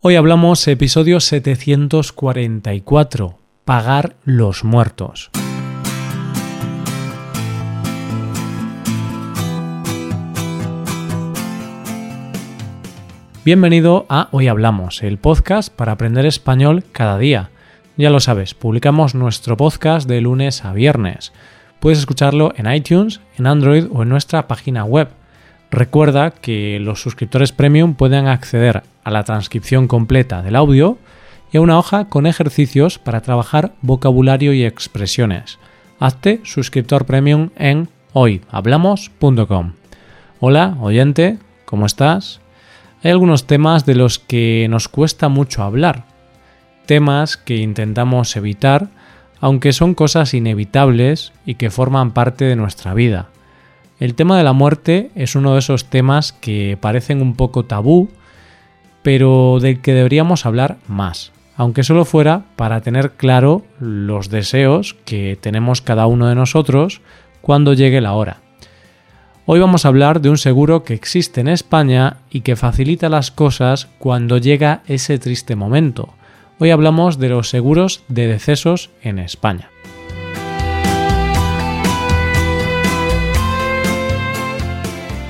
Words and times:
Hoy 0.00 0.14
hablamos 0.14 0.68
episodio 0.68 1.18
744, 1.18 3.36
pagar 3.64 4.14
los 4.22 4.62
muertos. 4.62 5.28
Bienvenido 13.44 14.06
a 14.08 14.28
Hoy 14.30 14.46
Hablamos, 14.46 15.02
el 15.02 15.18
podcast 15.18 15.74
para 15.74 15.90
aprender 15.90 16.26
español 16.26 16.84
cada 16.92 17.18
día. 17.18 17.50
Ya 17.96 18.10
lo 18.10 18.20
sabes, 18.20 18.54
publicamos 18.54 19.16
nuestro 19.16 19.56
podcast 19.56 20.08
de 20.08 20.20
lunes 20.20 20.64
a 20.64 20.72
viernes. 20.72 21.32
Puedes 21.80 21.98
escucharlo 21.98 22.52
en 22.56 22.72
iTunes, 22.72 23.20
en 23.36 23.48
Android 23.48 23.86
o 23.90 24.04
en 24.04 24.10
nuestra 24.10 24.46
página 24.46 24.84
web. 24.84 25.08
Recuerda 25.70 26.30
que 26.30 26.78
los 26.80 27.02
suscriptores 27.02 27.52
premium 27.52 27.94
pueden 27.94 28.26
acceder 28.26 28.82
a 29.04 29.10
la 29.10 29.24
transcripción 29.24 29.86
completa 29.86 30.42
del 30.42 30.56
audio 30.56 30.98
y 31.52 31.58
a 31.58 31.60
una 31.60 31.78
hoja 31.78 32.06
con 32.06 32.26
ejercicios 32.26 32.98
para 32.98 33.20
trabajar 33.20 33.72
vocabulario 33.82 34.52
y 34.52 34.64
expresiones. 34.64 35.58
Hazte 36.00 36.40
suscriptor 36.44 37.04
premium 37.04 37.50
en 37.56 37.88
hoyhablamos.com. 38.12 39.72
Hola, 40.40 40.76
oyente, 40.80 41.38
¿cómo 41.64 41.86
estás? 41.86 42.40
Hay 43.02 43.10
algunos 43.10 43.46
temas 43.46 43.84
de 43.84 43.94
los 43.94 44.18
que 44.18 44.66
nos 44.70 44.88
cuesta 44.88 45.28
mucho 45.28 45.62
hablar, 45.62 46.04
temas 46.86 47.36
que 47.36 47.56
intentamos 47.56 48.36
evitar, 48.36 48.88
aunque 49.40 49.72
son 49.72 49.94
cosas 49.94 50.34
inevitables 50.34 51.32
y 51.44 51.56
que 51.56 51.70
forman 51.70 52.12
parte 52.12 52.44
de 52.44 52.56
nuestra 52.56 52.94
vida. 52.94 53.28
El 54.00 54.14
tema 54.14 54.38
de 54.38 54.44
la 54.44 54.52
muerte 54.52 55.10
es 55.14 55.34
uno 55.34 55.54
de 55.54 55.58
esos 55.58 55.86
temas 55.86 56.32
que 56.32 56.78
parecen 56.80 57.20
un 57.20 57.34
poco 57.34 57.64
tabú 57.64 58.08
pero 59.02 59.58
del 59.60 59.80
que 59.80 59.94
deberíamos 59.94 60.44
hablar 60.44 60.76
más, 60.86 61.32
aunque 61.56 61.82
solo 61.82 62.04
fuera 62.04 62.44
para 62.56 62.80
tener 62.80 63.12
claro 63.12 63.64
los 63.80 64.28
deseos 64.28 64.96
que 65.04 65.38
tenemos 65.40 65.80
cada 65.80 66.06
uno 66.06 66.26
de 66.26 66.34
nosotros 66.34 67.00
cuando 67.40 67.72
llegue 67.72 68.00
la 68.00 68.12
hora. 68.12 68.38
Hoy 69.46 69.60
vamos 69.60 69.84
a 69.84 69.88
hablar 69.88 70.20
de 70.20 70.28
un 70.28 70.36
seguro 70.36 70.84
que 70.84 70.92
existe 70.92 71.40
en 71.40 71.48
España 71.48 72.18
y 72.30 72.42
que 72.42 72.54
facilita 72.54 73.08
las 73.08 73.30
cosas 73.30 73.88
cuando 73.98 74.36
llega 74.36 74.82
ese 74.86 75.18
triste 75.18 75.56
momento. 75.56 76.10
Hoy 76.58 76.70
hablamos 76.70 77.18
de 77.18 77.30
los 77.30 77.48
seguros 77.48 78.02
de 78.08 78.26
decesos 78.26 78.90
en 79.00 79.18
España. 79.18 79.70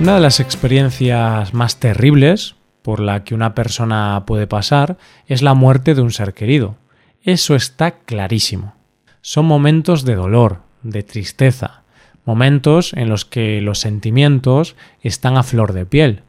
Una 0.00 0.14
de 0.14 0.20
las 0.20 0.38
experiencias 0.38 1.54
más 1.54 1.80
terribles 1.80 2.54
por 2.82 3.00
la 3.00 3.24
que 3.24 3.34
una 3.34 3.56
persona 3.56 4.22
puede 4.27 4.46
pasar 4.46 4.96
es 5.27 5.42
la 5.42 5.54
muerte 5.54 5.96
de 5.96 6.02
un 6.02 6.12
ser 6.12 6.34
querido. 6.34 6.77
Eso 7.24 7.56
está 7.56 7.98
clarísimo. 7.98 8.74
Son 9.22 9.44
momentos 9.44 10.04
de 10.04 10.14
dolor, 10.14 10.60
de 10.84 11.02
tristeza, 11.02 11.82
momentos 12.24 12.92
en 12.92 13.08
los 13.08 13.24
que 13.24 13.60
los 13.60 13.80
sentimientos 13.80 14.76
están 15.02 15.36
a 15.36 15.42
flor 15.42 15.72
de 15.72 15.84
piel, 15.84 16.22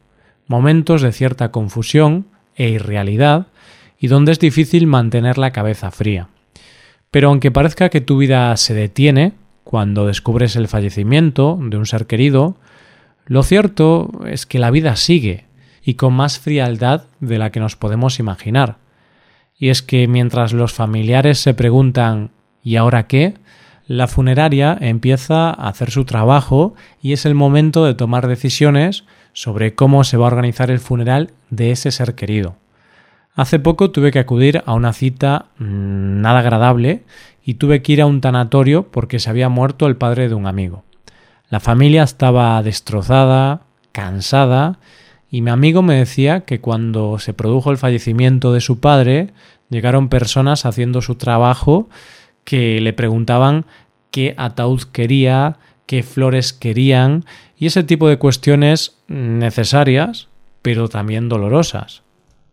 momentos 0.48 1.00
de 1.00 1.12
cierta 1.12 1.52
confusión 1.52 2.26
e 2.56 2.70
irrealidad 2.70 3.46
y 4.00 4.08
donde 4.08 4.32
es 4.32 4.40
difícil 4.40 4.88
mantener 4.88 5.38
la 5.38 5.52
cabeza 5.52 5.92
fría. 5.92 6.28
Pero 7.12 7.28
aunque 7.28 7.52
parezca 7.52 7.88
que 7.88 8.00
tu 8.00 8.18
vida 8.18 8.56
se 8.56 8.74
detiene 8.74 9.34
cuando 9.62 10.08
descubres 10.08 10.56
el 10.56 10.66
fallecimiento 10.66 11.56
de 11.62 11.76
un 11.76 11.86
ser 11.86 12.06
querido, 12.06 12.56
lo 13.30 13.44
cierto 13.44 14.10
es 14.26 14.44
que 14.44 14.58
la 14.58 14.72
vida 14.72 14.96
sigue 14.96 15.44
y 15.84 15.94
con 15.94 16.14
más 16.14 16.40
frialdad 16.40 17.04
de 17.20 17.38
la 17.38 17.52
que 17.52 17.60
nos 17.60 17.76
podemos 17.76 18.18
imaginar. 18.18 18.78
Y 19.56 19.68
es 19.68 19.82
que 19.82 20.08
mientras 20.08 20.52
los 20.52 20.72
familiares 20.72 21.38
se 21.38 21.54
preguntan 21.54 22.32
¿y 22.64 22.74
ahora 22.74 23.06
qué? 23.06 23.34
la 23.86 24.08
funeraria 24.08 24.76
empieza 24.80 25.50
a 25.50 25.68
hacer 25.68 25.92
su 25.92 26.04
trabajo 26.04 26.74
y 27.00 27.12
es 27.12 27.24
el 27.24 27.36
momento 27.36 27.84
de 27.84 27.94
tomar 27.94 28.26
decisiones 28.26 29.04
sobre 29.32 29.76
cómo 29.76 30.02
se 30.02 30.16
va 30.16 30.24
a 30.24 30.32
organizar 30.32 30.68
el 30.72 30.80
funeral 30.80 31.30
de 31.50 31.70
ese 31.70 31.92
ser 31.92 32.16
querido. 32.16 32.56
Hace 33.36 33.60
poco 33.60 33.92
tuve 33.92 34.10
que 34.10 34.18
acudir 34.18 34.64
a 34.66 34.74
una 34.74 34.92
cita 34.92 35.46
mm, 35.58 36.20
nada 36.20 36.40
agradable 36.40 37.04
y 37.44 37.54
tuve 37.54 37.80
que 37.80 37.92
ir 37.92 38.02
a 38.02 38.06
un 38.06 38.20
tanatorio 38.20 38.90
porque 38.90 39.20
se 39.20 39.30
había 39.30 39.48
muerto 39.48 39.86
el 39.86 39.94
padre 39.94 40.28
de 40.28 40.34
un 40.34 40.48
amigo. 40.48 40.82
La 41.50 41.58
familia 41.58 42.04
estaba 42.04 42.62
destrozada, 42.62 43.62
cansada 43.90 44.78
y 45.32 45.42
mi 45.42 45.50
amigo 45.50 45.82
me 45.82 45.96
decía 45.96 46.42
que 46.42 46.60
cuando 46.60 47.18
se 47.18 47.34
produjo 47.34 47.72
el 47.72 47.76
fallecimiento 47.76 48.52
de 48.52 48.60
su 48.60 48.78
padre, 48.78 49.32
llegaron 49.68 50.08
personas 50.08 50.64
haciendo 50.64 51.02
su 51.02 51.16
trabajo 51.16 51.88
que 52.44 52.80
le 52.80 52.92
preguntaban 52.92 53.66
qué 54.12 54.34
ataúd 54.36 54.82
quería, 54.92 55.58
qué 55.86 56.04
flores 56.04 56.52
querían 56.52 57.24
y 57.58 57.66
ese 57.66 57.82
tipo 57.82 58.08
de 58.08 58.18
cuestiones 58.18 58.96
necesarias, 59.08 60.28
pero 60.62 60.88
también 60.88 61.28
dolorosas. 61.28 62.02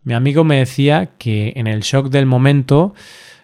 Mi 0.02 0.14
amigo 0.14 0.42
me 0.42 0.56
decía 0.56 1.10
que 1.18 1.52
en 1.54 1.68
el 1.68 1.82
shock 1.82 2.08
del 2.08 2.26
momento 2.26 2.94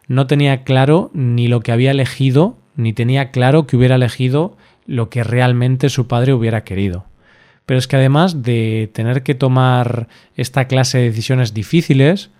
no 0.08 0.26
tenía 0.26 0.64
claro 0.64 1.12
ni 1.14 1.46
lo 1.46 1.60
que 1.60 1.70
había 1.70 1.92
elegido, 1.92 2.56
ni 2.74 2.92
tenía 2.92 3.30
claro 3.30 3.68
que 3.68 3.76
hubiera 3.76 3.94
elegido 3.94 4.56
lo 4.86 5.10
que 5.10 5.24
realmente 5.24 5.88
su 5.88 6.06
padre 6.06 6.32
hubiera 6.32 6.64
querido. 6.64 7.06
Pero 7.66 7.78
es 7.78 7.88
que 7.88 7.96
además 7.96 8.42
de 8.42 8.90
tener 8.92 9.22
que 9.22 9.34
tomar 9.34 10.08
esta 10.36 10.66
clase 10.66 10.98
de 10.98 11.04
decisiones 11.04 11.54
difíciles, 11.54 12.30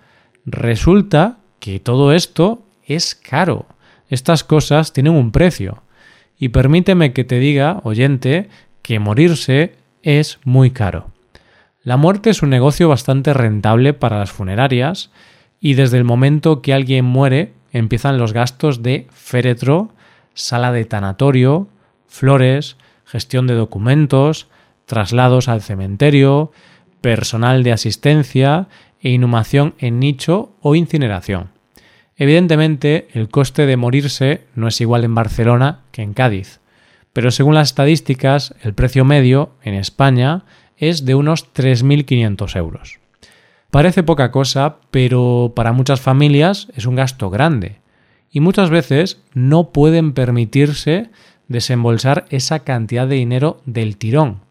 resulta 0.45 1.37
que 1.59 1.79
todo 1.79 2.13
esto 2.13 2.63
es 2.85 3.15
caro. 3.15 3.65
Estas 4.09 4.43
cosas 4.43 4.93
tienen 4.93 5.13
un 5.13 5.31
precio. 5.31 5.81
Y 6.37 6.49
permíteme 6.49 7.13
que 7.13 7.23
te 7.23 7.39
diga, 7.39 7.79
oyente, 7.83 8.49
que 8.81 8.99
morirse 8.99 9.75
es 10.03 10.39
muy 10.43 10.69
caro. 10.69 11.11
La 11.81 11.97
muerte 11.97 12.29
es 12.29 12.41
un 12.43 12.49
negocio 12.49 12.89
bastante 12.89 13.33
rentable 13.33 13.93
para 13.93 14.19
las 14.19 14.31
funerarias 14.31 15.11
y 15.59 15.73
desde 15.73 15.97
el 15.97 16.03
momento 16.03 16.61
que 16.61 16.73
alguien 16.73 17.05
muere 17.05 17.53
empiezan 17.71 18.17
los 18.17 18.33
gastos 18.33 18.83
de 18.83 19.07
féretro, 19.11 19.91
sala 20.33 20.71
de 20.71 20.85
tanatorio, 20.85 21.67
flores, 22.07 22.77
gestión 23.05 23.47
de 23.47 23.53
documentos, 23.53 24.47
traslados 24.85 25.47
al 25.47 25.61
cementerio, 25.61 26.51
personal 27.01 27.63
de 27.63 27.71
asistencia 27.71 28.67
e 28.99 29.09
inhumación 29.09 29.75
en 29.79 29.99
nicho 29.99 30.51
o 30.61 30.75
incineración. 30.75 31.49
Evidentemente, 32.17 33.07
el 33.13 33.29
coste 33.29 33.65
de 33.65 33.77
morirse 33.77 34.41
no 34.55 34.67
es 34.67 34.79
igual 34.81 35.03
en 35.03 35.15
Barcelona 35.15 35.81
que 35.91 36.01
en 36.01 36.13
Cádiz, 36.13 36.59
pero 37.13 37.31
según 37.31 37.55
las 37.55 37.69
estadísticas, 37.69 38.55
el 38.61 38.73
precio 38.73 39.05
medio 39.05 39.51
en 39.63 39.73
España 39.73 40.43
es 40.77 41.05
de 41.05 41.15
unos 41.15 41.53
3.500 41.53 42.55
euros. 42.57 42.99
Parece 43.71 44.03
poca 44.03 44.31
cosa, 44.31 44.77
pero 44.91 45.53
para 45.55 45.73
muchas 45.73 45.99
familias 45.99 46.67
es 46.75 46.85
un 46.85 46.95
gasto 46.95 47.29
grande, 47.29 47.79
y 48.31 48.39
muchas 48.39 48.69
veces 48.69 49.21
no 49.33 49.71
pueden 49.71 50.13
permitirse 50.13 51.09
desembolsar 51.47 52.25
esa 52.29 52.59
cantidad 52.59 53.07
de 53.07 53.15
dinero 53.15 53.61
del 53.65 53.97
tirón, 53.97 54.41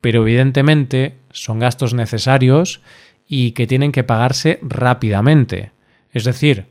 pero 0.00 0.22
evidentemente 0.22 1.16
son 1.30 1.58
gastos 1.58 1.94
necesarios 1.94 2.80
y 3.26 3.52
que 3.52 3.66
tienen 3.66 3.92
que 3.92 4.04
pagarse 4.04 4.58
rápidamente. 4.62 5.72
Es 6.12 6.24
decir, 6.24 6.66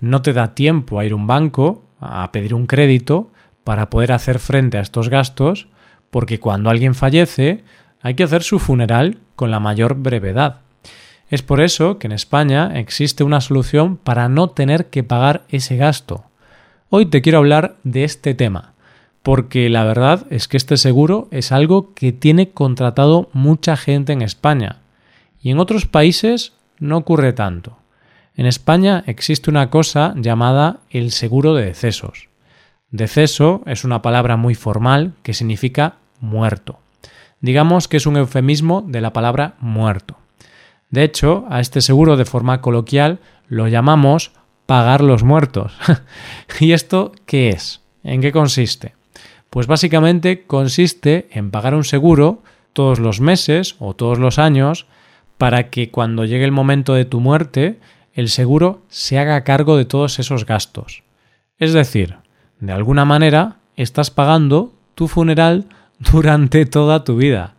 no 0.00 0.22
te 0.22 0.32
da 0.32 0.54
tiempo 0.54 0.98
a 0.98 1.04
ir 1.04 1.12
a 1.12 1.16
un 1.16 1.26
banco 1.26 1.84
a 2.00 2.30
pedir 2.32 2.54
un 2.54 2.66
crédito 2.66 3.30
para 3.62 3.88
poder 3.88 4.10
hacer 4.12 4.40
frente 4.40 4.78
a 4.78 4.80
estos 4.80 5.08
gastos, 5.08 5.68
porque 6.10 6.40
cuando 6.40 6.70
alguien 6.70 6.94
fallece 6.94 7.62
hay 8.00 8.14
que 8.14 8.24
hacer 8.24 8.42
su 8.42 8.58
funeral 8.58 9.18
con 9.36 9.50
la 9.52 9.60
mayor 9.60 9.94
brevedad. 9.94 10.60
Es 11.28 11.42
por 11.42 11.60
eso 11.60 11.98
que 11.98 12.08
en 12.08 12.12
España 12.12 12.72
existe 12.74 13.24
una 13.24 13.40
solución 13.40 13.96
para 13.96 14.28
no 14.28 14.50
tener 14.50 14.90
que 14.90 15.04
pagar 15.04 15.44
ese 15.48 15.76
gasto. 15.76 16.24
Hoy 16.90 17.06
te 17.06 17.22
quiero 17.22 17.38
hablar 17.38 17.76
de 17.84 18.04
este 18.04 18.34
tema, 18.34 18.71
porque 19.22 19.68
la 19.68 19.84
verdad 19.84 20.26
es 20.30 20.48
que 20.48 20.56
este 20.56 20.76
seguro 20.76 21.28
es 21.30 21.52
algo 21.52 21.94
que 21.94 22.12
tiene 22.12 22.50
contratado 22.50 23.30
mucha 23.32 23.76
gente 23.76 24.12
en 24.12 24.22
España 24.22 24.80
y 25.40 25.50
en 25.50 25.58
otros 25.58 25.86
países 25.86 26.52
no 26.78 26.96
ocurre 26.96 27.32
tanto. 27.32 27.78
En 28.34 28.46
España 28.46 29.04
existe 29.06 29.50
una 29.50 29.70
cosa 29.70 30.14
llamada 30.16 30.80
el 30.90 31.12
seguro 31.12 31.54
de 31.54 31.66
decesos. 31.66 32.28
Deceso 32.90 33.62
es 33.66 33.84
una 33.84 34.02
palabra 34.02 34.36
muy 34.36 34.54
formal 34.54 35.14
que 35.22 35.34
significa 35.34 35.96
muerto. 36.20 36.78
Digamos 37.40 37.88
que 37.88 37.96
es 37.96 38.06
un 38.06 38.16
eufemismo 38.16 38.82
de 38.86 39.00
la 39.00 39.12
palabra 39.12 39.54
muerto. 39.60 40.16
De 40.90 41.02
hecho, 41.04 41.46
a 41.48 41.60
este 41.60 41.80
seguro 41.80 42.16
de 42.16 42.24
forma 42.24 42.60
coloquial 42.60 43.20
lo 43.48 43.68
llamamos 43.68 44.32
pagar 44.66 45.02
los 45.02 45.22
muertos. 45.22 45.74
¿Y 46.60 46.72
esto 46.72 47.12
qué 47.26 47.50
es? 47.50 47.80
¿En 48.04 48.20
qué 48.20 48.32
consiste? 48.32 48.94
Pues 49.52 49.66
básicamente 49.66 50.46
consiste 50.46 51.28
en 51.30 51.50
pagar 51.50 51.74
un 51.74 51.84
seguro 51.84 52.42
todos 52.72 52.98
los 52.98 53.20
meses 53.20 53.76
o 53.80 53.92
todos 53.92 54.18
los 54.18 54.38
años 54.38 54.86
para 55.36 55.68
que 55.68 55.90
cuando 55.90 56.24
llegue 56.24 56.46
el 56.46 56.52
momento 56.52 56.94
de 56.94 57.04
tu 57.04 57.20
muerte, 57.20 57.78
el 58.14 58.30
seguro 58.30 58.80
se 58.88 59.18
haga 59.18 59.44
cargo 59.44 59.76
de 59.76 59.84
todos 59.84 60.18
esos 60.18 60.46
gastos. 60.46 61.02
Es 61.58 61.74
decir, 61.74 62.16
de 62.60 62.72
alguna 62.72 63.04
manera 63.04 63.58
estás 63.76 64.10
pagando 64.10 64.72
tu 64.94 65.06
funeral 65.06 65.66
durante 65.98 66.64
toda 66.64 67.04
tu 67.04 67.16
vida. 67.16 67.52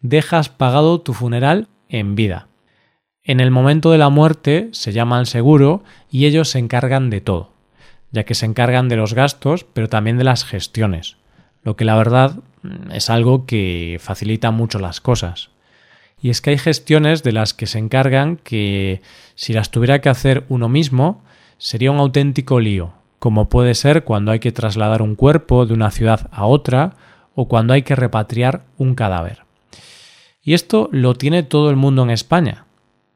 Dejas 0.00 0.48
pagado 0.48 1.00
tu 1.00 1.14
funeral 1.14 1.68
en 1.88 2.16
vida. 2.16 2.48
En 3.22 3.38
el 3.38 3.52
momento 3.52 3.92
de 3.92 3.98
la 3.98 4.08
muerte 4.08 4.68
se 4.72 4.92
llama 4.92 5.20
al 5.20 5.26
seguro 5.26 5.84
y 6.10 6.26
ellos 6.26 6.50
se 6.50 6.58
encargan 6.58 7.08
de 7.08 7.20
todo, 7.20 7.52
ya 8.10 8.24
que 8.24 8.34
se 8.34 8.46
encargan 8.46 8.88
de 8.88 8.96
los 8.96 9.14
gastos, 9.14 9.62
pero 9.62 9.88
también 9.88 10.18
de 10.18 10.24
las 10.24 10.44
gestiones, 10.44 11.18
lo 11.66 11.74
que 11.74 11.84
la 11.84 11.96
verdad 11.96 12.36
mm, 12.62 12.92
es 12.92 13.10
algo 13.10 13.44
que 13.44 13.98
facilita 14.00 14.52
mucho 14.52 14.78
las 14.78 15.00
cosas. 15.00 15.50
Y 16.22 16.30
es 16.30 16.40
que 16.40 16.50
hay 16.50 16.58
gestiones 16.58 17.24
de 17.24 17.32
las 17.32 17.54
que 17.54 17.66
se 17.66 17.80
encargan 17.80 18.36
que 18.36 19.02
si 19.34 19.52
las 19.52 19.72
tuviera 19.72 20.00
que 20.00 20.08
hacer 20.08 20.44
uno 20.48 20.68
mismo 20.68 21.24
sería 21.58 21.90
un 21.90 21.98
auténtico 21.98 22.60
lío, 22.60 22.92
como 23.18 23.48
puede 23.48 23.74
ser 23.74 24.04
cuando 24.04 24.30
hay 24.30 24.38
que 24.38 24.52
trasladar 24.52 25.02
un 25.02 25.16
cuerpo 25.16 25.66
de 25.66 25.74
una 25.74 25.90
ciudad 25.90 26.28
a 26.30 26.46
otra 26.46 26.94
o 27.34 27.48
cuando 27.48 27.74
hay 27.74 27.82
que 27.82 27.96
repatriar 27.96 28.62
un 28.78 28.94
cadáver. 28.94 29.42
Y 30.44 30.54
esto 30.54 30.88
lo 30.92 31.14
tiene 31.14 31.42
todo 31.42 31.68
el 31.68 31.76
mundo 31.76 32.04
en 32.04 32.10
España. 32.10 32.66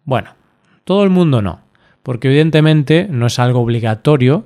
Bueno, 0.05 0.35
todo 0.83 1.05
el 1.05 1.11
mundo 1.11 1.41
no, 1.41 1.61
porque 2.03 2.27
evidentemente 2.27 3.07
no 3.09 3.27
es 3.27 3.39
algo 3.39 3.61
obligatorio, 3.61 4.45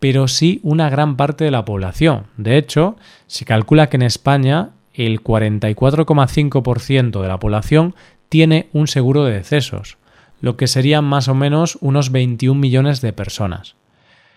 pero 0.00 0.26
sí 0.26 0.58
una 0.64 0.90
gran 0.90 1.16
parte 1.16 1.44
de 1.44 1.52
la 1.52 1.64
población. 1.64 2.26
De 2.36 2.56
hecho, 2.56 2.96
se 3.26 3.44
calcula 3.44 3.88
que 3.88 3.96
en 3.96 4.02
España 4.02 4.70
el 4.94 5.22
44,5% 5.22 7.22
de 7.22 7.28
la 7.28 7.38
población 7.38 7.94
tiene 8.28 8.68
un 8.72 8.88
seguro 8.88 9.24
de 9.24 9.34
decesos, 9.34 9.98
lo 10.40 10.56
que 10.56 10.66
serían 10.66 11.04
más 11.04 11.28
o 11.28 11.34
menos 11.34 11.78
unos 11.80 12.10
21 12.10 12.58
millones 12.58 13.00
de 13.00 13.12
personas. 13.12 13.76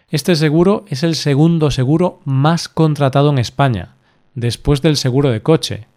Este 0.09 0.35
seguro 0.35 0.85
es 0.89 1.03
el 1.03 1.15
segundo 1.15 1.71
seguro 1.71 2.19
más 2.25 2.69
contratado 2.69 3.31
en 3.31 3.39
España, 3.39 3.95
después 4.35 4.81
del 4.81 4.97
seguro 4.97 5.31
de 5.31 5.41
coche, 5.41 5.87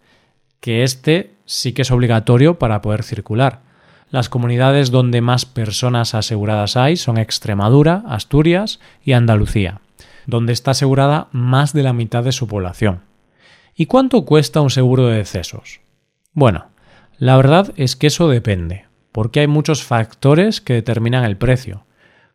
que 0.61 0.85
este 0.85 1.35
sí 1.45 1.73
que 1.73 1.83
es 1.83 1.91
obligatorio 1.91 2.59
para 2.59 2.81
poder 2.81 3.03
circular. 3.03 3.66
Las 4.11 4.29
comunidades 4.29 4.91
donde 4.91 5.21
más 5.21 5.45
personas 5.47 6.15
aseguradas 6.15 6.77
hay 6.77 6.97
son 6.97 7.19
Extremadura, 7.19 8.05
Asturias 8.07 8.81
y 9.05 9.13
Andalucía, 9.13 9.81
donde 10.27 10.53
está 10.53 10.73
asegurada 10.73 11.29
más 11.33 11.73
de 11.73 11.83
la 11.83 11.93
mitad 11.93 12.23
de 12.23 12.33
su 12.33 12.47
población. 12.47 13.01
¿Y 13.75 13.87
cuánto 13.87 14.25
cuesta 14.25 14.61
un 14.61 14.71
seguro 14.71 15.09
de 15.09 15.19
decesos? 15.19 15.81
Bueno, 16.33 16.67
la 17.19 17.37
verdad 17.37 17.73
es 17.77 17.97
que 17.97 18.07
eso 18.07 18.29
depende, 18.29 18.87
porque 19.13 19.41
hay 19.41 19.47
muchos 19.47 19.83
factores 19.83 20.61
que 20.61 20.75
determinan 20.75 21.25
el 21.25 21.37
precio 21.37 21.87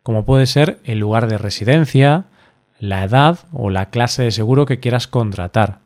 como 0.04 0.26
puede 0.26 0.46
ser 0.46 0.80
el 0.84 1.00
lugar 1.00 1.28
de 1.28 1.38
residencia, 1.38 2.26
la 2.80 3.04
edad 3.04 3.40
o 3.52 3.70
la 3.70 3.90
clase 3.90 4.24
de 4.24 4.32
seguro 4.32 4.66
que 4.66 4.80
quieras 4.80 5.08
contratar. 5.08 5.80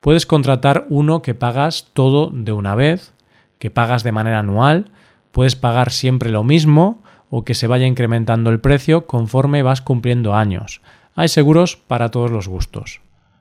Puedes 0.00 0.26
contratar 0.26 0.86
uno 0.88 1.22
que 1.22 1.34
pagas 1.34 1.88
todo 1.92 2.30
de 2.32 2.52
una 2.52 2.74
vez, 2.74 3.14
que 3.58 3.70
pagas 3.70 4.02
de 4.02 4.12
manera 4.12 4.38
anual, 4.38 4.90
puedes 5.32 5.56
pagar 5.56 5.90
siempre 5.90 6.30
lo 6.30 6.44
mismo 6.44 7.02
o 7.30 7.44
que 7.44 7.54
se 7.54 7.66
vaya 7.66 7.86
incrementando 7.86 8.50
el 8.50 8.60
precio 8.60 9.06
conforme 9.06 9.62
vas 9.62 9.80
cumpliendo 9.80 10.34
años. 10.34 10.80
Hay 11.14 11.28
seguros 11.28 11.76
para 11.76 12.10
todos 12.10 12.30
los 12.30 12.48
gustos. 12.48 13.00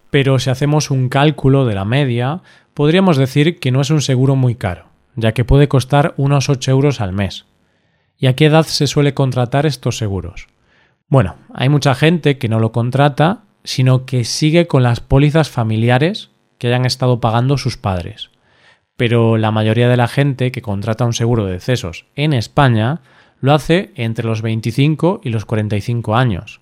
Pero 0.09 0.39
si 0.39 0.49
hacemos 0.49 0.91
un 0.91 1.09
cálculo 1.09 1.65
de 1.65 1.75
la 1.75 1.85
media, 1.85 2.41
podríamos 2.73 3.17
decir 3.17 3.59
que 3.59 3.71
no 3.71 3.81
es 3.81 3.89
un 3.89 4.01
seguro 4.01 4.35
muy 4.35 4.55
caro, 4.55 4.85
ya 5.15 5.33
que 5.33 5.45
puede 5.45 5.67
costar 5.67 6.13
unos 6.17 6.49
8 6.49 6.71
euros 6.71 7.01
al 7.01 7.13
mes. 7.13 7.45
¿Y 8.17 8.27
a 8.27 8.35
qué 8.35 8.45
edad 8.45 8.65
se 8.65 8.87
suele 8.87 9.13
contratar 9.13 9.65
estos 9.65 9.97
seguros? 9.97 10.47
Bueno, 11.07 11.35
hay 11.53 11.69
mucha 11.69 11.95
gente 11.95 12.37
que 12.37 12.49
no 12.49 12.59
lo 12.59 12.71
contrata, 12.71 13.43
sino 13.63 14.05
que 14.05 14.23
sigue 14.23 14.67
con 14.67 14.83
las 14.83 14.99
pólizas 14.99 15.49
familiares 15.49 16.31
que 16.57 16.67
hayan 16.67 16.85
estado 16.85 17.19
pagando 17.19 17.57
sus 17.57 17.77
padres. 17.77 18.29
Pero 18.99 19.37
la 19.37 19.51
mayoría 19.51 19.87
de 19.87 19.95
la 19.95 20.09
gente 20.09 20.51
que 20.51 20.61
contrata 20.61 21.05
un 21.05 21.13
seguro 21.13 21.45
de 21.45 21.53
decesos 21.53 22.05
en 22.17 22.33
España 22.33 22.99
lo 23.39 23.53
hace 23.53 23.93
entre 23.95 24.25
los 24.25 24.41
25 24.41 25.21
y 25.23 25.29
los 25.29 25.45
45 25.45 26.17
años. 26.17 26.59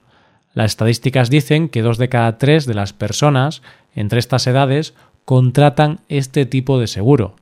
Las 0.54 0.68
estadísticas 0.68 1.32
dicen 1.32 1.68
que 1.68 1.82
dos 1.82 1.98
de 1.98 2.10
cada 2.10 2.38
tres 2.38 2.68
de 2.68 2.76
las 2.76 2.94
personas 2.94 3.64
entre 3.96 4.20
estas 4.20 4.46
edades 4.46 4.94
contratan 5.26 6.02
este 6.10 6.46
tipo 6.46 6.80
de 6.80 6.86
seguro. 6.86 7.38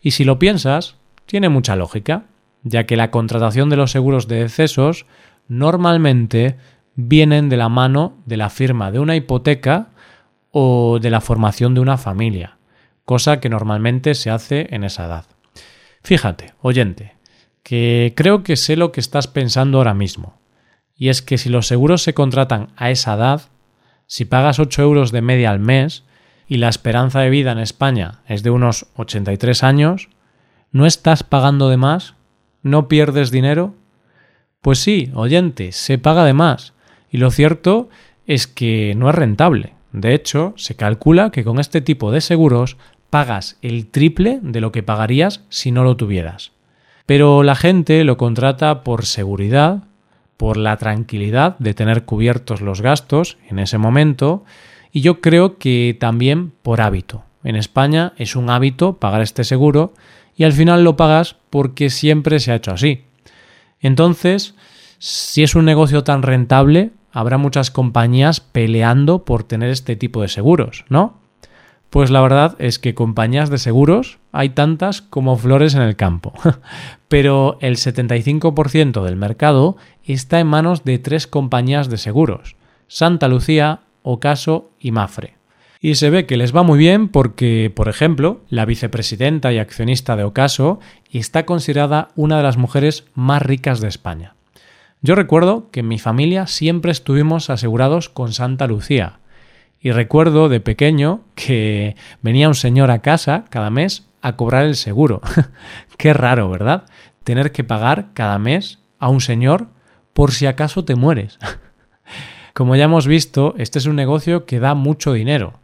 Y 0.00 0.12
si 0.12 0.22
lo 0.22 0.38
piensas, 0.38 0.94
tiene 1.26 1.48
mucha 1.48 1.74
lógica 1.74 2.22
ya 2.62 2.84
que 2.84 2.96
la 2.96 3.10
contratación 3.10 3.70
de 3.70 3.76
los 3.76 3.90
seguros 3.90 4.28
de 4.28 4.42
decesos 4.42 5.04
normalmente 5.48 6.56
vienen 6.94 7.48
de 7.48 7.56
la 7.56 7.68
mano 7.68 8.14
de 8.24 8.36
la 8.36 8.50
firma 8.50 8.92
de 8.92 9.00
una 9.00 9.16
hipoteca 9.16 9.88
o 10.52 11.00
de 11.00 11.10
la 11.10 11.20
formación 11.20 11.74
de 11.74 11.80
una 11.80 11.98
familia, 11.98 12.57
cosa 13.08 13.40
que 13.40 13.48
normalmente 13.48 14.14
se 14.14 14.28
hace 14.28 14.66
en 14.68 14.84
esa 14.84 15.06
edad. 15.06 15.24
Fíjate, 16.02 16.52
oyente, 16.60 17.14
que 17.62 18.12
creo 18.14 18.42
que 18.42 18.54
sé 18.54 18.76
lo 18.76 18.92
que 18.92 19.00
estás 19.00 19.28
pensando 19.28 19.78
ahora 19.78 19.94
mismo, 19.94 20.38
y 20.94 21.08
es 21.08 21.22
que 21.22 21.38
si 21.38 21.48
los 21.48 21.66
seguros 21.66 22.02
se 22.02 22.12
contratan 22.12 22.68
a 22.76 22.90
esa 22.90 23.14
edad, 23.14 23.48
si 24.06 24.26
pagas 24.26 24.58
8 24.58 24.82
euros 24.82 25.10
de 25.10 25.22
media 25.22 25.50
al 25.50 25.58
mes 25.58 26.04
y 26.46 26.58
la 26.58 26.68
esperanza 26.68 27.20
de 27.20 27.30
vida 27.30 27.50
en 27.50 27.60
España 27.60 28.20
es 28.26 28.42
de 28.42 28.50
unos 28.50 28.88
83 28.96 29.62
años, 29.62 30.10
¿no 30.70 30.84
estás 30.84 31.22
pagando 31.22 31.70
de 31.70 31.78
más 31.78 32.14
¿No 32.62 32.88
pierdes 32.88 33.30
dinero? 33.30 33.74
Pues 34.60 34.80
sí, 34.80 35.10
oyente, 35.14 35.72
se 35.72 35.96
paga 35.96 36.24
de 36.24 36.34
más. 36.34 36.74
Y 37.10 37.16
lo 37.16 37.30
cierto 37.30 37.88
es 38.26 38.46
que 38.46 38.92
no 38.98 39.08
es 39.08 39.14
rentable. 39.14 39.78
De 39.92 40.14
hecho, 40.14 40.52
se 40.56 40.76
calcula 40.76 41.30
que 41.30 41.44
con 41.44 41.58
este 41.58 41.80
tipo 41.80 42.12
de 42.12 42.20
seguros 42.20 42.76
pagas 43.10 43.58
el 43.62 43.86
triple 43.86 44.40
de 44.42 44.60
lo 44.60 44.72
que 44.72 44.82
pagarías 44.82 45.44
si 45.48 45.70
no 45.70 45.84
lo 45.84 45.96
tuvieras. 45.96 46.52
Pero 47.06 47.42
la 47.42 47.54
gente 47.54 48.04
lo 48.04 48.16
contrata 48.16 48.82
por 48.82 49.06
seguridad, 49.06 49.84
por 50.36 50.56
la 50.56 50.76
tranquilidad 50.76 51.58
de 51.58 51.74
tener 51.74 52.04
cubiertos 52.04 52.60
los 52.60 52.80
gastos 52.80 53.38
en 53.48 53.58
ese 53.58 53.78
momento, 53.78 54.44
y 54.92 55.00
yo 55.00 55.20
creo 55.20 55.58
que 55.58 55.96
también 55.98 56.52
por 56.62 56.80
hábito. 56.80 57.24
En 57.44 57.56
España 57.56 58.12
es 58.16 58.36
un 58.36 58.50
hábito 58.50 58.98
pagar 58.98 59.22
este 59.22 59.44
seguro 59.44 59.94
y 60.36 60.44
al 60.44 60.52
final 60.52 60.84
lo 60.84 60.96
pagas 60.96 61.36
porque 61.50 61.90
siempre 61.90 62.40
se 62.40 62.52
ha 62.52 62.56
hecho 62.56 62.72
así. 62.72 63.04
Entonces, 63.80 64.54
si 64.98 65.42
es 65.42 65.54
un 65.54 65.64
negocio 65.64 66.04
tan 66.04 66.22
rentable, 66.22 66.90
habrá 67.12 67.38
muchas 67.38 67.70
compañías 67.70 68.40
peleando 68.40 69.24
por 69.24 69.44
tener 69.44 69.70
este 69.70 69.96
tipo 69.96 70.22
de 70.22 70.28
seguros, 70.28 70.84
¿no? 70.88 71.18
Pues 71.90 72.10
la 72.10 72.20
verdad 72.20 72.54
es 72.58 72.78
que 72.78 72.94
compañías 72.94 73.48
de 73.48 73.58
seguros 73.58 74.18
hay 74.30 74.50
tantas 74.50 75.00
como 75.00 75.36
flores 75.36 75.74
en 75.74 75.82
el 75.82 75.96
campo. 75.96 76.34
Pero 77.08 77.56
el 77.60 77.76
75% 77.76 79.02
del 79.02 79.16
mercado 79.16 79.76
está 80.04 80.40
en 80.40 80.48
manos 80.48 80.84
de 80.84 80.98
tres 80.98 81.26
compañías 81.26 81.88
de 81.88 81.96
seguros, 81.96 82.56
Santa 82.88 83.28
Lucía, 83.28 83.80
Ocaso 84.02 84.70
y 84.78 84.92
Mafre. 84.92 85.38
Y 85.80 85.94
se 85.94 86.10
ve 86.10 86.26
que 86.26 86.36
les 86.36 86.54
va 86.54 86.62
muy 86.62 86.78
bien 86.78 87.08
porque, 87.08 87.72
por 87.74 87.88
ejemplo, 87.88 88.40
la 88.48 88.64
vicepresidenta 88.64 89.52
y 89.52 89.58
accionista 89.58 90.16
de 90.16 90.24
Ocaso 90.24 90.80
está 91.10 91.46
considerada 91.46 92.08
una 92.16 92.36
de 92.38 92.42
las 92.42 92.56
mujeres 92.56 93.04
más 93.14 93.42
ricas 93.42 93.80
de 93.80 93.88
España. 93.88 94.34
Yo 95.00 95.14
recuerdo 95.14 95.70
que 95.70 95.80
en 95.80 95.88
mi 95.88 96.00
familia 96.00 96.48
siempre 96.48 96.90
estuvimos 96.90 97.50
asegurados 97.50 98.08
con 98.08 98.32
Santa 98.32 98.66
Lucía. 98.66 99.20
Y 99.80 99.92
recuerdo 99.92 100.48
de 100.48 100.60
pequeño 100.60 101.22
que 101.34 101.96
venía 102.22 102.48
un 102.48 102.54
señor 102.54 102.90
a 102.90 103.00
casa 103.00 103.44
cada 103.50 103.70
mes 103.70 104.08
a 104.22 104.36
cobrar 104.36 104.64
el 104.64 104.76
seguro. 104.76 105.20
Qué 105.96 106.12
raro, 106.12 106.50
¿verdad? 106.50 106.84
Tener 107.24 107.52
que 107.52 107.64
pagar 107.64 108.08
cada 108.14 108.38
mes 108.38 108.80
a 108.98 109.08
un 109.08 109.20
señor 109.20 109.68
por 110.12 110.32
si 110.32 110.46
acaso 110.46 110.84
te 110.84 110.96
mueres. 110.96 111.38
Como 112.54 112.74
ya 112.74 112.84
hemos 112.84 113.06
visto, 113.06 113.54
este 113.56 113.78
es 113.78 113.86
un 113.86 113.94
negocio 113.94 114.46
que 114.46 114.58
da 114.58 114.74
mucho 114.74 115.12
dinero 115.12 115.60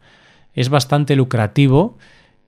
es 0.54 0.68
bastante 0.68 1.16
lucrativo 1.16 1.99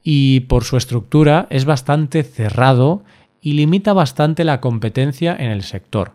y 0.02 0.40
por 0.40 0.64
su 0.64 0.76
estructura 0.76 1.46
es 1.50 1.64
bastante 1.64 2.22
cerrado 2.22 3.04
y 3.40 3.52
limita 3.52 3.92
bastante 3.92 4.44
la 4.44 4.60
competencia 4.60 5.36
en 5.38 5.50
el 5.50 5.62
sector. 5.62 6.12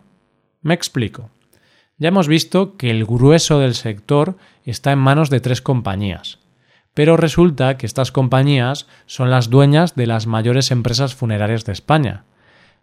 Me 0.62 0.74
explico. 0.74 1.30
Ya 1.98 2.08
hemos 2.08 2.28
visto 2.28 2.76
que 2.76 2.90
el 2.90 3.04
grueso 3.04 3.58
del 3.58 3.74
sector 3.74 4.36
está 4.64 4.92
en 4.92 4.98
manos 4.98 5.30
de 5.30 5.40
tres 5.40 5.62
compañías, 5.62 6.38
pero 6.94 7.16
resulta 7.16 7.76
que 7.76 7.86
estas 7.86 8.12
compañías 8.12 8.86
son 9.06 9.30
las 9.30 9.50
dueñas 9.50 9.94
de 9.94 10.06
las 10.06 10.26
mayores 10.26 10.70
empresas 10.70 11.14
funerarias 11.14 11.64
de 11.64 11.72
España. 11.72 12.24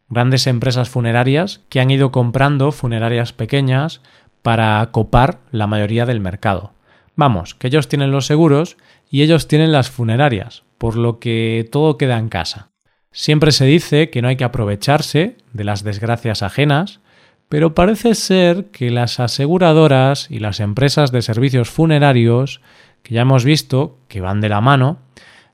Grandes 0.09 0.47
empresas 0.47 0.89
funerarias 0.89 1.61
que 1.69 1.79
han 1.79 1.91
ido 1.91 2.11
comprando 2.11 2.71
funerarias 2.71 3.33
pequeñas 3.33 4.01
para 4.41 4.87
copar 4.91 5.39
la 5.51 5.67
mayoría 5.67 6.05
del 6.05 6.19
mercado. 6.19 6.73
Vamos, 7.15 7.53
que 7.53 7.67
ellos 7.67 7.87
tienen 7.89 8.11
los 8.11 8.25
seguros 8.25 8.77
y 9.09 9.21
ellos 9.21 9.47
tienen 9.47 9.71
las 9.71 9.89
funerarias, 9.89 10.63
por 10.77 10.95
lo 10.95 11.19
que 11.19 11.67
todo 11.71 11.97
queda 11.97 12.17
en 12.17 12.29
casa. 12.29 12.69
Siempre 13.11 13.51
se 13.51 13.65
dice 13.65 14.09
que 14.09 14.21
no 14.21 14.27
hay 14.27 14.37
que 14.37 14.43
aprovecharse 14.43 15.37
de 15.51 15.63
las 15.63 15.83
desgracias 15.83 16.43
ajenas, 16.43 17.01
pero 17.49 17.73
parece 17.73 18.13
ser 18.13 18.65
que 18.65 18.91
las 18.91 19.19
aseguradoras 19.19 20.27
y 20.29 20.39
las 20.39 20.59
empresas 20.59 21.11
de 21.11 21.23
servicios 21.23 21.69
funerarios, 21.69 22.61
que 23.01 23.15
ya 23.15 23.21
hemos 23.21 23.43
visto 23.43 23.97
que 24.07 24.21
van 24.21 24.39
de 24.39 24.49
la 24.49 24.61
mano, 24.61 24.99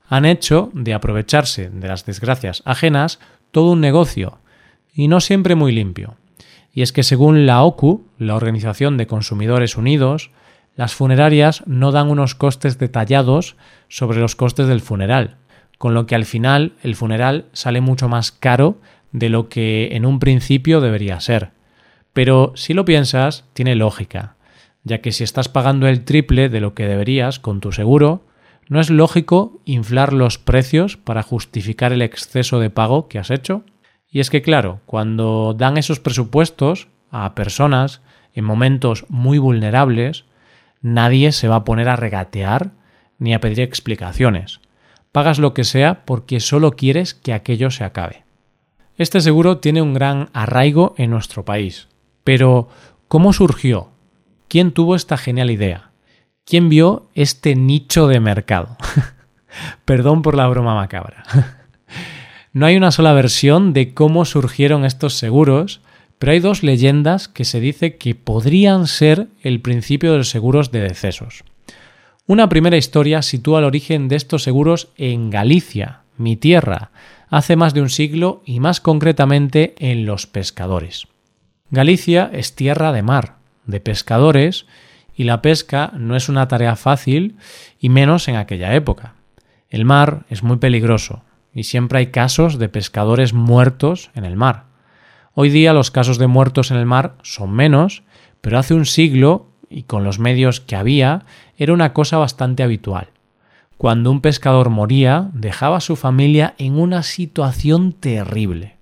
han 0.08 0.26
hecho 0.26 0.70
de 0.74 0.92
aprovecharse 0.94 1.70
de 1.70 1.88
las 1.88 2.04
desgracias 2.04 2.62
ajenas 2.66 3.18
todo 3.50 3.72
un 3.72 3.80
negocio, 3.80 4.38
y 4.92 5.08
no 5.08 5.20
siempre 5.20 5.54
muy 5.54 5.72
limpio. 5.72 6.16
Y 6.72 6.82
es 6.82 6.92
que 6.92 7.02
según 7.02 7.46
la 7.46 7.62
OCU, 7.62 8.06
la 8.18 8.34
Organización 8.34 8.98
de 8.98 9.06
Consumidores 9.06 9.76
Unidos, 9.76 10.30
las 10.74 10.94
funerarias 10.94 11.62
no 11.66 11.90
dan 11.90 12.10
unos 12.10 12.34
costes 12.34 12.78
detallados 12.78 13.56
sobre 13.88 14.20
los 14.20 14.36
costes 14.36 14.66
del 14.66 14.82
funeral, 14.82 15.36
con 15.78 15.94
lo 15.94 16.06
que 16.06 16.14
al 16.14 16.26
final 16.26 16.74
el 16.82 16.94
funeral 16.94 17.46
sale 17.52 17.80
mucho 17.80 18.10
más 18.10 18.30
caro 18.30 18.78
de 19.12 19.30
lo 19.30 19.48
que 19.48 19.96
en 19.96 20.04
un 20.04 20.18
principio 20.18 20.82
debería 20.82 21.18
ser. 21.20 21.55
Pero 22.16 22.52
si 22.54 22.72
lo 22.72 22.86
piensas, 22.86 23.44
tiene 23.52 23.74
lógica, 23.74 24.36
ya 24.84 25.02
que 25.02 25.12
si 25.12 25.22
estás 25.22 25.50
pagando 25.50 25.86
el 25.86 26.02
triple 26.02 26.48
de 26.48 26.62
lo 26.62 26.72
que 26.72 26.86
deberías 26.86 27.38
con 27.38 27.60
tu 27.60 27.72
seguro, 27.72 28.24
¿no 28.70 28.80
es 28.80 28.88
lógico 28.88 29.60
inflar 29.66 30.14
los 30.14 30.38
precios 30.38 30.96
para 30.96 31.22
justificar 31.22 31.92
el 31.92 32.00
exceso 32.00 32.58
de 32.58 32.70
pago 32.70 33.08
que 33.08 33.18
has 33.18 33.30
hecho? 33.30 33.64
Y 34.10 34.20
es 34.20 34.30
que 34.30 34.40
claro, 34.40 34.80
cuando 34.86 35.52
dan 35.52 35.76
esos 35.76 36.00
presupuestos 36.00 36.88
a 37.10 37.34
personas 37.34 38.00
en 38.32 38.46
momentos 38.46 39.04
muy 39.10 39.36
vulnerables, 39.36 40.24
nadie 40.80 41.32
se 41.32 41.48
va 41.48 41.56
a 41.56 41.64
poner 41.64 41.90
a 41.90 41.96
regatear 41.96 42.70
ni 43.18 43.34
a 43.34 43.42
pedir 43.42 43.60
explicaciones. 43.60 44.60
Pagas 45.12 45.38
lo 45.38 45.52
que 45.52 45.64
sea 45.64 46.06
porque 46.06 46.40
solo 46.40 46.70
quieres 46.70 47.12
que 47.12 47.34
aquello 47.34 47.70
se 47.70 47.84
acabe. 47.84 48.24
Este 48.96 49.20
seguro 49.20 49.58
tiene 49.58 49.82
un 49.82 49.92
gran 49.92 50.30
arraigo 50.32 50.94
en 50.96 51.10
nuestro 51.10 51.44
país. 51.44 51.88
Pero, 52.26 52.68
¿cómo 53.06 53.32
surgió? 53.32 53.90
¿Quién 54.48 54.72
tuvo 54.72 54.96
esta 54.96 55.16
genial 55.16 55.48
idea? 55.48 55.92
¿Quién 56.44 56.68
vio 56.68 57.08
este 57.14 57.54
nicho 57.54 58.08
de 58.08 58.18
mercado? 58.18 58.76
Perdón 59.84 60.22
por 60.22 60.34
la 60.34 60.48
broma 60.48 60.74
macabra. 60.74 61.22
no 62.52 62.66
hay 62.66 62.76
una 62.76 62.90
sola 62.90 63.12
versión 63.12 63.72
de 63.72 63.94
cómo 63.94 64.24
surgieron 64.24 64.84
estos 64.84 65.14
seguros, 65.14 65.82
pero 66.18 66.32
hay 66.32 66.40
dos 66.40 66.64
leyendas 66.64 67.28
que 67.28 67.44
se 67.44 67.60
dice 67.60 67.96
que 67.96 68.16
podrían 68.16 68.88
ser 68.88 69.28
el 69.44 69.60
principio 69.60 70.10
de 70.10 70.18
los 70.18 70.28
seguros 70.28 70.72
de 70.72 70.80
decesos. 70.80 71.44
Una 72.26 72.48
primera 72.48 72.76
historia 72.76 73.22
sitúa 73.22 73.60
el 73.60 73.66
origen 73.66 74.08
de 74.08 74.16
estos 74.16 74.42
seguros 74.42 74.88
en 74.96 75.30
Galicia, 75.30 76.00
mi 76.16 76.36
tierra, 76.36 76.90
hace 77.28 77.54
más 77.54 77.72
de 77.72 77.82
un 77.82 77.88
siglo 77.88 78.42
y 78.44 78.58
más 78.58 78.80
concretamente 78.80 79.76
en 79.78 80.06
los 80.06 80.26
pescadores. 80.26 81.06
Galicia 81.70 82.30
es 82.32 82.54
tierra 82.54 82.92
de 82.92 83.02
mar, 83.02 83.36
de 83.66 83.80
pescadores, 83.80 84.66
y 85.16 85.24
la 85.24 85.42
pesca 85.42 85.92
no 85.96 86.14
es 86.14 86.28
una 86.28 86.46
tarea 86.46 86.76
fácil 86.76 87.36
y 87.80 87.88
menos 87.88 88.28
en 88.28 88.36
aquella 88.36 88.74
época. 88.74 89.14
El 89.68 89.84
mar 89.84 90.26
es 90.28 90.42
muy 90.42 90.58
peligroso 90.58 91.22
y 91.52 91.64
siempre 91.64 91.98
hay 91.98 92.06
casos 92.08 92.58
de 92.58 92.68
pescadores 92.68 93.32
muertos 93.32 94.10
en 94.14 94.24
el 94.24 94.36
mar. 94.36 94.64
Hoy 95.34 95.50
día 95.50 95.72
los 95.72 95.90
casos 95.90 96.18
de 96.18 96.26
muertos 96.26 96.70
en 96.70 96.76
el 96.76 96.86
mar 96.86 97.16
son 97.22 97.52
menos, 97.52 98.04
pero 98.40 98.58
hace 98.58 98.74
un 98.74 98.86
siglo 98.86 99.48
y 99.68 99.82
con 99.82 100.04
los 100.04 100.18
medios 100.18 100.60
que 100.60 100.76
había, 100.76 101.24
era 101.56 101.72
una 101.72 101.92
cosa 101.92 102.18
bastante 102.18 102.62
habitual. 102.62 103.08
Cuando 103.76 104.10
un 104.10 104.20
pescador 104.20 104.70
moría, 104.70 105.30
dejaba 105.32 105.78
a 105.78 105.82
su 105.82 105.96
familia 105.96 106.54
en 106.58 106.78
una 106.78 107.02
situación 107.02 107.92
terrible. 107.92 108.76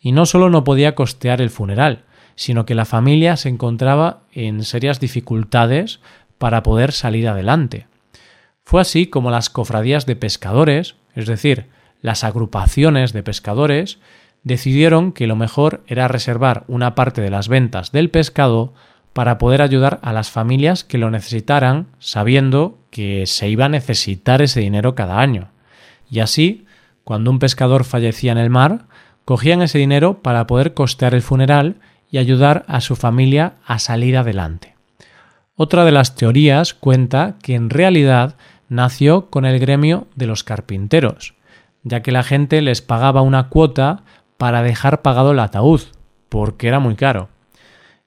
Y 0.00 0.12
no 0.12 0.26
solo 0.26 0.48
no 0.48 0.64
podía 0.64 0.94
costear 0.94 1.40
el 1.40 1.50
funeral, 1.50 2.04
sino 2.38 2.66
que 2.66 2.76
la 2.76 2.84
familia 2.84 3.36
se 3.36 3.48
encontraba 3.48 4.20
en 4.32 4.62
serias 4.62 5.00
dificultades 5.00 5.98
para 6.38 6.62
poder 6.62 6.92
salir 6.92 7.26
adelante. 7.26 7.88
Fue 8.62 8.80
así 8.80 9.08
como 9.08 9.32
las 9.32 9.50
cofradías 9.50 10.06
de 10.06 10.14
pescadores, 10.14 10.94
es 11.16 11.26
decir, 11.26 11.66
las 12.00 12.22
agrupaciones 12.22 13.12
de 13.12 13.24
pescadores, 13.24 13.98
decidieron 14.44 15.10
que 15.10 15.26
lo 15.26 15.34
mejor 15.34 15.82
era 15.88 16.06
reservar 16.06 16.62
una 16.68 16.94
parte 16.94 17.22
de 17.22 17.30
las 17.30 17.48
ventas 17.48 17.90
del 17.90 18.08
pescado 18.08 18.72
para 19.12 19.36
poder 19.36 19.60
ayudar 19.60 19.98
a 20.02 20.12
las 20.12 20.30
familias 20.30 20.84
que 20.84 20.98
lo 20.98 21.10
necesitaran, 21.10 21.88
sabiendo 21.98 22.78
que 22.90 23.26
se 23.26 23.48
iba 23.48 23.64
a 23.64 23.68
necesitar 23.68 24.42
ese 24.42 24.60
dinero 24.60 24.94
cada 24.94 25.18
año. 25.18 25.48
Y 26.08 26.20
así, 26.20 26.66
cuando 27.02 27.32
un 27.32 27.40
pescador 27.40 27.82
fallecía 27.82 28.30
en 28.30 28.38
el 28.38 28.48
mar, 28.48 28.86
cogían 29.24 29.60
ese 29.60 29.78
dinero 29.78 30.22
para 30.22 30.46
poder 30.46 30.72
costear 30.72 31.16
el 31.16 31.22
funeral 31.22 31.80
y 32.10 32.18
ayudar 32.18 32.64
a 32.68 32.80
su 32.80 32.96
familia 32.96 33.54
a 33.66 33.78
salir 33.78 34.16
adelante. 34.16 34.74
Otra 35.56 35.84
de 35.84 35.92
las 35.92 36.14
teorías 36.14 36.72
cuenta 36.72 37.36
que 37.42 37.54
en 37.54 37.70
realidad 37.70 38.36
nació 38.68 39.28
con 39.30 39.44
el 39.44 39.58
gremio 39.58 40.06
de 40.14 40.26
los 40.26 40.44
carpinteros, 40.44 41.34
ya 41.82 42.02
que 42.02 42.12
la 42.12 42.22
gente 42.22 42.62
les 42.62 42.82
pagaba 42.82 43.22
una 43.22 43.48
cuota 43.48 44.02
para 44.36 44.62
dejar 44.62 45.02
pagado 45.02 45.32
el 45.32 45.40
ataúd, 45.40 45.80
porque 46.28 46.68
era 46.68 46.78
muy 46.78 46.94
caro. 46.94 47.28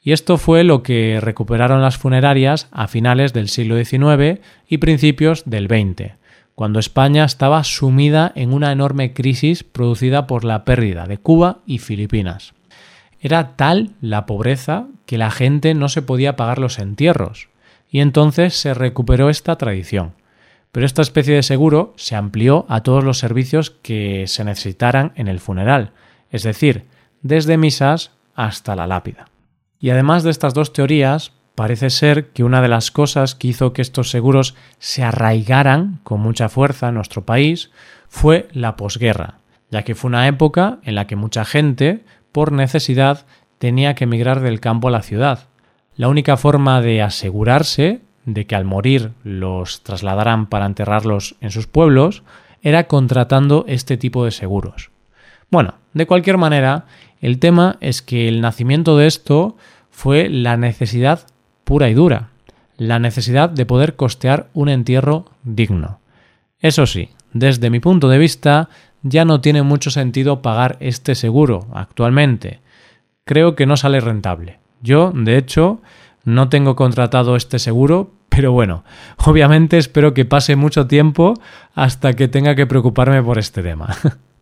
Y 0.04 0.14
esto 0.14 0.38
fue 0.38 0.64
lo 0.64 0.82
que 0.82 1.20
recuperaron 1.22 1.82
las 1.82 1.98
funerarias 1.98 2.70
a 2.72 2.88
finales 2.88 3.34
del 3.34 3.50
siglo 3.50 3.76
XIX 3.84 4.40
y 4.68 4.78
principios 4.78 5.44
del 5.46 5.68
XX, 5.68 6.14
cuando 6.56 6.80
España 6.80 7.24
estaba 7.24 7.64
sumida 7.64 8.32
en 8.36 8.54
una 8.54 8.72
enorme 8.72 9.14
crisis 9.14 9.64
producida 9.64 10.26
por 10.26 10.44
la 10.44 10.66
pérdida 10.66 11.06
de 11.06 11.18
Cuba 11.18 11.60
y 11.66 11.78
Filipinas. 11.78 12.54
Era 13.22 13.56
tal 13.56 13.92
la 14.02 14.26
pobreza 14.26 14.88
que 15.06 15.18
la 15.18 15.30
gente 15.30 15.76
no 15.76 15.88
se 15.90 16.02
podía 16.02 16.36
pagar 16.36 16.58
los 16.58 16.80
entierros, 16.80 17.50
y 17.90 18.00
entonces 18.00 18.56
se 18.56 18.74
recuperó 18.74 19.30
esta 19.30 19.58
tradición. 19.58 20.14
Pero 20.72 20.86
esta 20.86 21.02
especie 21.02 21.36
de 21.36 21.44
seguro 21.44 21.94
se 21.98 22.16
amplió 22.16 22.66
a 22.68 22.82
todos 22.82 23.04
los 23.04 23.20
servicios 23.20 23.70
que 23.70 24.26
se 24.28 24.44
necesitaran 24.44 25.12
en 25.16 25.28
el 25.28 25.40
funeral, 25.40 25.92
es 26.32 26.44
decir, 26.44 26.86
desde 27.22 27.58
misas 27.58 28.12
hasta 28.34 28.76
la 28.76 28.88
lápida. 28.88 29.28
Y 29.80 29.92
además 29.92 30.24
de 30.24 30.32
estas 30.32 30.54
dos 30.54 30.74
teorías, 30.74 31.34
parece 31.56 31.90
ser 31.90 32.30
que 32.30 32.44
una 32.44 32.62
de 32.62 32.70
las 32.70 32.90
cosas 32.90 33.36
que 33.36 33.50
hizo 33.50 33.74
que 33.74 33.82
estos 33.82 34.10
seguros 34.10 34.56
se 34.80 35.04
arraigaran 35.04 36.00
con 36.04 36.22
mucha 36.22 36.50
fuerza 36.50 36.90
en 36.90 36.96
nuestro 36.96 37.26
país 37.26 37.72
fue 38.08 38.48
la 38.54 38.78
posguerra, 38.78 39.36
ya 39.70 39.84
que 39.84 39.96
fue 39.96 40.10
una 40.10 40.28
época 40.28 40.80
en 40.84 40.96
la 40.96 41.08
que 41.08 41.16
mucha 41.16 41.46
gente, 41.46 42.04
por 42.32 42.52
necesidad, 42.52 43.26
tenía 43.58 43.96
que 43.96 44.06
emigrar 44.06 44.42
del 44.42 44.60
campo 44.60 44.88
a 44.88 44.92
la 44.92 45.02
ciudad. 45.02 45.48
La 45.96 46.08
única 46.08 46.38
forma 46.38 46.82
de 46.82 47.02
asegurarse 47.02 48.02
de 48.26 48.46
que 48.46 48.56
al 48.56 48.66
morir 48.66 49.12
los 49.24 49.84
trasladaran 49.84 50.48
para 50.48 50.66
enterrarlos 50.66 51.36
en 51.42 51.52
sus 51.52 51.68
pueblos 51.68 52.24
era 52.62 52.88
contratando 52.88 53.66
este 53.68 53.98
tipo 53.98 54.26
de 54.26 54.32
seguros. 54.32 54.92
Bueno, 55.50 55.76
de 55.94 56.08
cualquier 56.08 56.38
manera, 56.38 56.86
el 57.20 57.40
tema 57.40 57.78
es 57.82 58.02
que 58.02 58.28
el 58.28 58.42
nacimiento 58.42 58.98
de 58.98 59.08
esto 59.08 59.58
fue 59.90 60.30
la 60.30 60.58
necesidad 60.58 61.28
pura 61.64 61.90
y 61.90 61.94
dura, 61.94 62.30
la 62.78 63.00
necesidad 63.00 63.50
de 63.50 63.66
poder 63.66 63.96
costear 63.96 64.50
un 64.54 64.70
entierro 64.70 65.26
digno. 65.44 66.00
Eso 66.60 66.86
sí, 66.86 67.10
desde 67.34 67.70
mi 67.70 67.80
punto 67.80 68.08
de 68.10 68.18
vista, 68.18 68.70
ya 69.04 69.26
no 69.26 69.42
tiene 69.42 69.64
mucho 69.64 69.92
sentido 69.92 70.42
pagar 70.42 70.78
este 70.80 71.16
seguro 71.16 71.68
actualmente. 71.74 72.60
Creo 73.26 73.56
que 73.56 73.66
no 73.66 73.78
sale 73.78 74.00
rentable. 74.00 74.60
Yo, 74.82 75.12
de 75.14 75.38
hecho, 75.38 75.82
no 76.24 76.50
tengo 76.50 76.76
contratado 76.76 77.36
este 77.36 77.60
seguro, 77.60 78.12
pero 78.30 78.52
bueno, 78.52 78.84
obviamente 79.18 79.78
espero 79.78 80.14
que 80.14 80.26
pase 80.26 80.56
mucho 80.56 80.88
tiempo 80.88 81.34
hasta 81.76 82.14
que 82.14 82.28
tenga 82.28 82.56
que 82.56 82.68
preocuparme 82.68 83.22
por 83.22 83.38
este 83.38 83.62
tema. 83.62 83.96